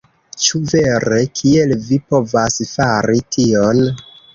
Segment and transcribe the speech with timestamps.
[0.45, 1.21] "Ĉu vere?
[1.41, 3.89] Kiel vi povas fari tion?"